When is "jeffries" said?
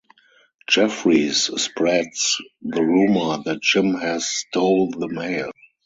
0.67-1.43